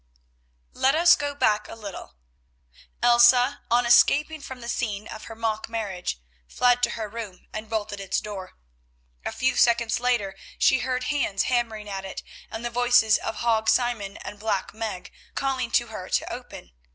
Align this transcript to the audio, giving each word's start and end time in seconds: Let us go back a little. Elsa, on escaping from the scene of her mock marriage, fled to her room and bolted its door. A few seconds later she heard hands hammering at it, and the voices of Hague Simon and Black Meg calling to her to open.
Let 0.73 0.95
us 0.95 1.15
go 1.15 1.35
back 1.35 1.67
a 1.67 1.75
little. 1.75 2.15
Elsa, 3.03 3.61
on 3.69 3.85
escaping 3.85 4.41
from 4.41 4.59
the 4.59 4.67
scene 4.67 5.07
of 5.07 5.25
her 5.25 5.35
mock 5.35 5.69
marriage, 5.69 6.19
fled 6.47 6.81
to 6.81 6.89
her 6.97 7.07
room 7.07 7.45
and 7.53 7.69
bolted 7.69 7.99
its 7.99 8.19
door. 8.19 8.53
A 9.23 9.31
few 9.31 9.55
seconds 9.55 9.99
later 9.99 10.35
she 10.57 10.79
heard 10.79 11.03
hands 11.03 11.43
hammering 11.43 11.87
at 11.87 12.03
it, 12.03 12.23
and 12.49 12.65
the 12.65 12.71
voices 12.71 13.19
of 13.19 13.41
Hague 13.41 13.69
Simon 13.69 14.17
and 14.25 14.39
Black 14.39 14.73
Meg 14.73 15.11
calling 15.35 15.69
to 15.69 15.89
her 15.89 16.09
to 16.09 16.33
open. 16.33 16.71